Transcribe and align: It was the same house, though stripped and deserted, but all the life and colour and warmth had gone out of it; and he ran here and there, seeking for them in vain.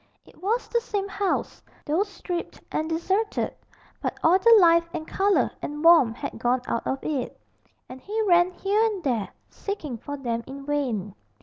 It 0.25 0.41
was 0.41 0.67
the 0.67 0.81
same 0.81 1.07
house, 1.07 1.61
though 1.85 2.01
stripped 2.01 2.59
and 2.71 2.89
deserted, 2.89 3.53
but 4.01 4.17
all 4.23 4.39
the 4.39 4.57
life 4.59 4.89
and 4.95 5.07
colour 5.07 5.51
and 5.61 5.83
warmth 5.85 6.17
had 6.17 6.39
gone 6.39 6.63
out 6.65 6.87
of 6.87 7.03
it; 7.03 7.39
and 7.87 8.01
he 8.01 8.19
ran 8.23 8.49
here 8.49 8.83
and 8.83 9.03
there, 9.03 9.29
seeking 9.51 9.99
for 9.99 10.17
them 10.17 10.43
in 10.47 10.65
vain. 10.65 11.13